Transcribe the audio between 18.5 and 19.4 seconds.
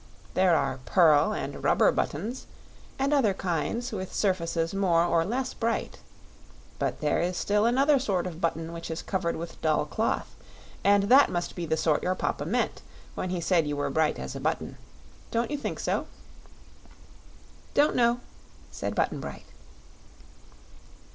said Button